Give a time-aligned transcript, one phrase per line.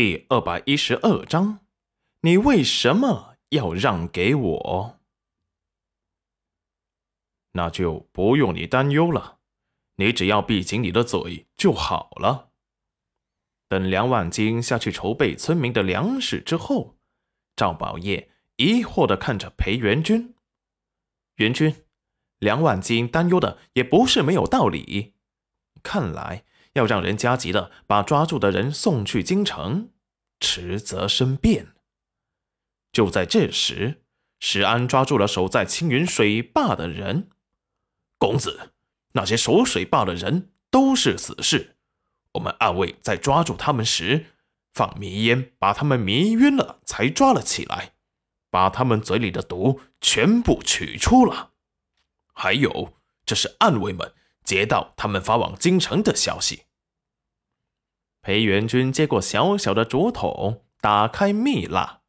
[0.00, 1.58] 第二百一十二章，
[2.20, 5.00] 你为什么要让给我？
[7.54, 9.40] 那就不用你担忧了，
[9.96, 12.50] 你只要闭紧你的嘴就好了。
[13.68, 16.96] 等梁万金下去筹备村民的粮食之后，
[17.56, 20.36] 赵宝业疑惑的看着裴元军。
[21.38, 21.74] 元军，
[22.38, 25.16] 梁万金担忧的也不是没有道理。
[25.82, 26.44] 看来
[26.78, 29.90] 要让人加急的把抓住的人送去京城，
[30.40, 31.74] 迟则生变。
[32.92, 34.02] 就在这时，
[34.40, 37.28] 石安抓住了守在青云水坝的人。
[38.16, 38.72] 公子，
[39.12, 41.76] 那些守水坝的人都是死士。
[42.32, 44.26] 我们暗卫在抓住他们时，
[44.72, 47.94] 放迷烟把他们迷晕了，才抓了起来，
[48.50, 51.50] 把他们嘴里的毒全部取出了。
[52.32, 52.94] 还有，
[53.26, 54.14] 这是暗卫们
[54.44, 56.62] 接到他们发往京城的消息。
[58.28, 62.02] 裴元军接过小小的竹筒，打开蜜蜡，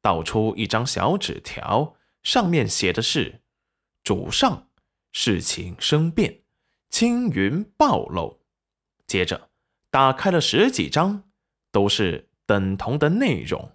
[0.00, 3.42] 倒出一张小纸条，上面写的是
[4.02, 4.66] ：“主上，
[5.12, 6.40] 事情生变，
[6.90, 8.40] 青云暴露。”
[9.06, 9.50] 接着。
[9.88, 11.30] 打开了十几张，
[11.70, 13.70] 都是等同的内容。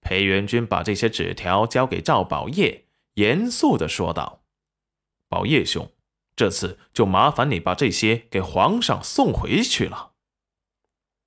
[0.00, 4.42] 裴元军把这些纸条交给赵宝业，严肃的说道
[5.28, 5.92] ：“宝业兄，
[6.34, 10.12] 这次就麻烦你把这些给皇上送回去了。”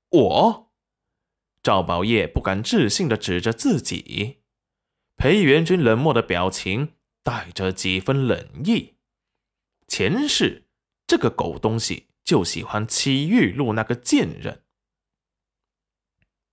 [0.09, 0.71] 我，
[1.61, 4.39] 赵宝业不敢置信的指着自己。
[5.15, 6.93] 裴元军冷漠的表情
[7.23, 8.95] 带着几分冷意。
[9.87, 10.67] 前世
[11.07, 12.09] 这个狗东西。
[12.29, 14.63] 就喜欢戚玉露那个贱人。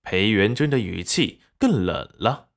[0.01, 2.49] 裴元君的语气更冷了。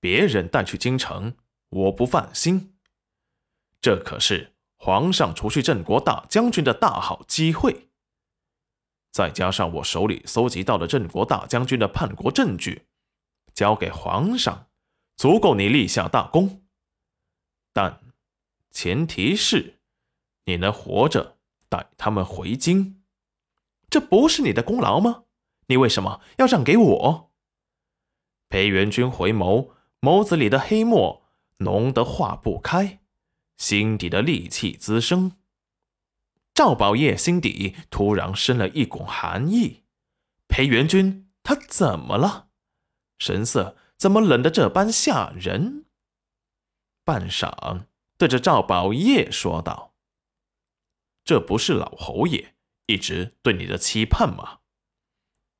[0.00, 1.36] 别人带去京城，
[1.68, 2.78] 我不放心。
[3.82, 7.87] 这可是皇上除去镇国大将军的大好机会。
[9.10, 12.86] 再加上我手里搜集到的镇国大将军的叛国证据，
[13.54, 14.66] 交给皇上，
[15.16, 16.62] 足够你立下大功。
[17.72, 18.00] 但
[18.70, 19.80] 前提是，
[20.44, 21.36] 你能活着。
[21.70, 23.02] 带他们回京，
[23.90, 25.24] 这不是你的功劳吗？
[25.66, 27.30] 你为什么要让给我？
[28.48, 31.24] 裴元君回眸，眸子里的黑墨
[31.58, 33.00] 浓得化不开，
[33.58, 35.37] 心底的戾气滋生。
[36.58, 39.84] 赵宝业心底突然生了一股寒意。
[40.48, 42.48] 裴元军他怎么了？
[43.16, 45.84] 神色怎么冷得这般吓人？
[47.04, 47.84] 半晌，
[48.16, 49.94] 对着赵宝业说道。
[51.24, 54.58] 这不是老侯爷一直对你的期盼吗？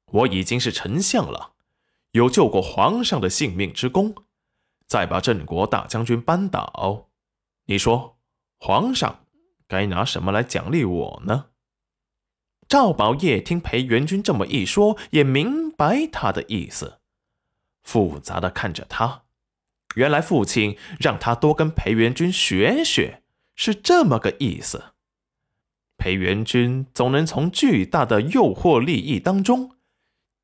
[0.06, 1.52] 我已经是丞相了，
[2.10, 4.16] 有救过皇上的性命之功，
[4.88, 7.08] 再把镇国大将军扳倒，
[7.66, 8.18] 你说
[8.58, 9.24] 皇上
[9.68, 11.50] 该拿什么来奖励我呢？
[12.66, 16.98] 赵宝业听裴元君这么一说，也明白他的意思，
[17.82, 19.22] 复杂的看着他，
[19.94, 23.22] 原来父亲让他多跟裴元君学学，
[23.54, 24.92] 是这么个意思。
[25.96, 29.76] 裴元君总能从巨大的诱惑利益当中，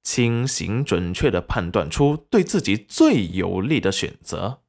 [0.02, 4.62] 清醒准确的判断出对自己最有利的选择。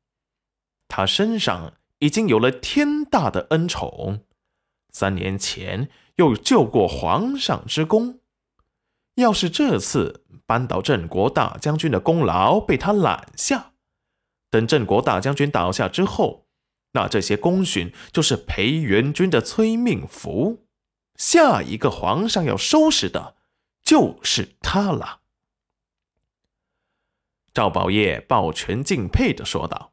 [0.88, 4.25] 他身上已经有了天大的恩宠，
[4.96, 8.22] 三年前又救过皇上之功。
[9.16, 13.74] 要是这次扳倒镇国大将军的功劳被他揽下，
[14.50, 16.48] 等镇国大将军倒下之后，
[16.94, 20.66] 那这些功勋就是裴元君的催命符。
[21.16, 23.36] 下一个皇上要收拾的，
[23.84, 25.20] 就是他了。
[27.54, 29.92] 赵宝业抱拳敬佩的说道：“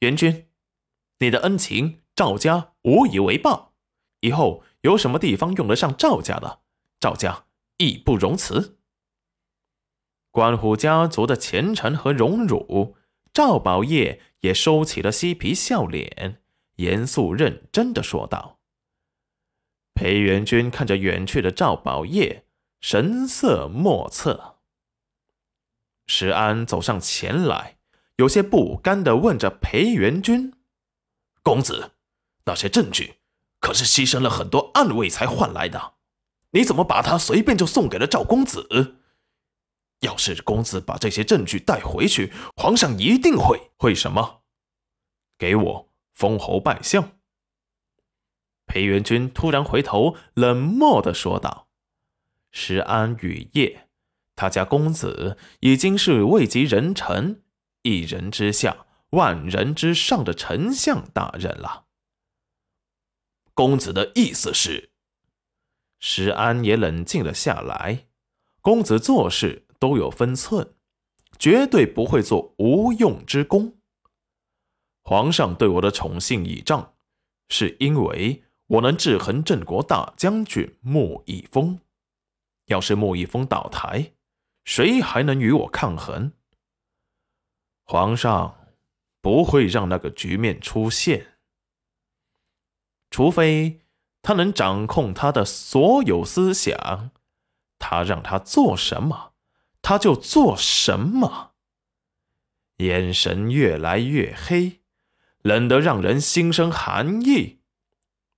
[0.00, 0.48] 元君，
[1.20, 3.67] 你的恩情，赵家无以为报。
[4.20, 6.60] 以后有什么地方用得上赵家的，
[6.98, 7.44] 赵家
[7.78, 8.78] 义不容辞。
[10.30, 12.96] 关乎家族的前程和荣辱，
[13.32, 16.40] 赵宝业也收起了嬉皮笑脸，
[16.76, 18.58] 严肃认真的说道。”
[19.94, 22.44] 裴元君看着远去的赵宝业，
[22.80, 24.58] 神色莫测。
[26.06, 27.78] 石安走上前来，
[28.16, 30.54] 有些不甘的问着裴元君
[31.42, 31.92] ：“公子，
[32.44, 33.17] 那些证据
[33.60, 35.94] 可是牺牲了很多暗卫才换来的，
[36.52, 38.96] 你怎么把他随便就送给了赵公子？
[40.00, 44.42] 要是公子把这些证据带回去，皇上一定会会什么？
[45.36, 47.18] 给我封侯拜相。”
[48.66, 51.68] 裴元君突然回头，冷漠的说道
[52.52, 53.88] ：“石安雨夜，
[54.36, 57.42] 他家公子已经是位极人臣，
[57.82, 61.87] 一人之下，万人之上的丞相大人了。
[63.58, 64.90] 公子的意思是？”
[65.98, 68.06] 石安也冷静了下来。
[68.60, 70.74] 公子做事都有分寸，
[71.40, 73.76] 绝对不会做无用之功。
[75.02, 76.94] 皇上对我的宠信倚仗，
[77.48, 81.80] 是因为我能制衡镇国大将军穆易峰。
[82.66, 84.12] 要是穆易峰倒台，
[84.64, 86.30] 谁还能与我抗衡？
[87.82, 88.56] 皇上
[89.20, 91.37] 不会让那个局面出现，
[93.18, 93.80] 除非
[94.22, 97.10] 他能掌控他的所有思想，
[97.76, 99.32] 他让他做什么，
[99.82, 101.54] 他就做什么。
[102.76, 104.82] 眼神越来越黑，
[105.42, 107.58] 冷得让人心生寒意，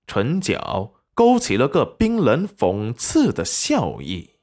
[0.07, 4.37] 唇角勾起了个冰冷讽刺的笑意。